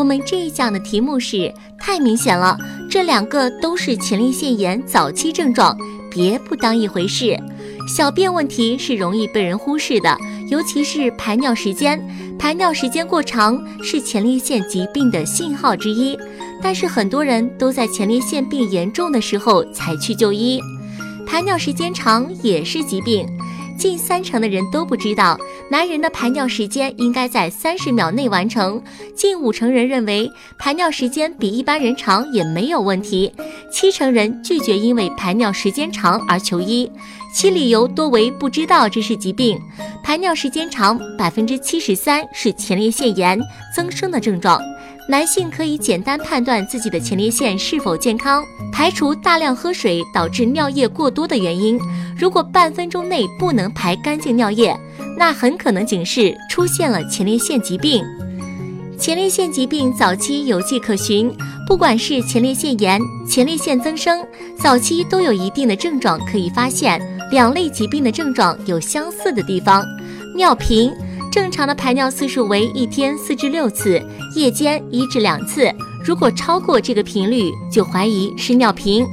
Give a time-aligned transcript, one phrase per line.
[0.00, 2.56] 我们这一讲的题目是太明显了，
[2.88, 5.76] 这两个都是前列腺炎早期症状，
[6.10, 7.38] 别不当一回事。
[7.86, 10.16] 小便问题是容易被人忽视的，
[10.48, 12.02] 尤其是排尿时间，
[12.38, 16.18] 排尿时间过长是前列腺疾病的信号之一。
[16.62, 20.62] 但是很多人都在前列腺病严重的时候才去就医，
[21.26, 23.28] 排尿时间长也是疾病。
[23.80, 28.82] 近三成的人都不知道，男人的排尿时间应该在三十秒内完成。
[29.16, 33.32] 近五成人认为排尿时间比一般人长也没有问题。
[33.72, 36.92] 七成人拒绝因为排尿时间长而求医，
[37.32, 39.58] 其理由多为不知道这是疾病。
[40.02, 43.38] 排尿时间长，百分之七十三是前列腺炎
[43.74, 44.60] 增生的症状。
[45.08, 51.78] 男性可以简单判断自己的前列腺是否健康，排除大量喝水导致尿液过多的原因。
[52.16, 54.76] 如果半分钟内不能排干净尿液，
[55.16, 58.04] 那很可能警示出现了前列腺疾病。
[58.98, 61.34] 前列腺疾病早期有迹可循，
[61.66, 64.24] 不管是前列腺炎、前列腺增生，
[64.56, 67.00] 早期都有一定的症状可以发现。
[67.30, 69.84] 两类疾病的症状有相似的地方，
[70.34, 70.92] 尿频。
[71.32, 74.02] 正常的排尿次数为一天四至六次，
[74.34, 75.70] 夜间一至两次。
[76.04, 79.06] 如果超过这个频率，就怀疑是尿频。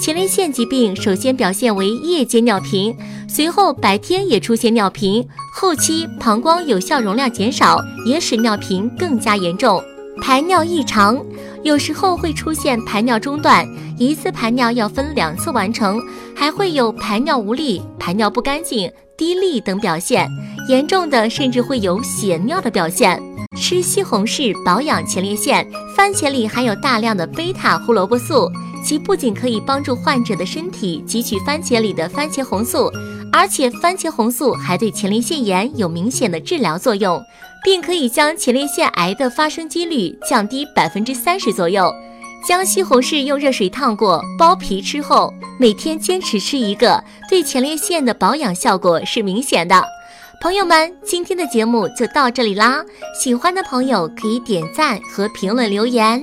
[0.00, 2.96] 前列腺疾病首先表现为夜间尿频，
[3.28, 5.22] 随后白天也出现尿频，
[5.52, 9.82] 后期膀胱有效容量减少，也使尿频更加严重。
[10.22, 11.22] 排尿异常，
[11.68, 13.62] 有时候会出现排尿中断，
[13.98, 16.00] 一次排尿要分两次完成，
[16.34, 18.90] 还会有排尿无力、排尿不干净。
[19.18, 20.26] 滴沥等表现，
[20.66, 23.20] 严重的甚至会有血尿的表现。
[23.54, 28.50] 吃西红柿保养前列腺，番茄里含有大量的贝塔胡萝卜素，
[28.82, 32.90] 其不仅可以帮助患者的身体汲取番茄里的番茄红素，
[33.32, 37.22] 而且番茄红素还对前列腺炎有明显的治疗作用，
[37.64, 41.92] 并可以将前列腺癌的发生几率降低百分之三十左右。
[42.46, 49.84] 将西红柿用热水烫过，剥皮吃后，每天坚持吃一个，对前列腺的保养效果是明显的。
[50.40, 52.84] 朋友们，今天的节目就到这里啦，
[53.20, 56.22] 喜欢的朋友可以点赞和评论留言。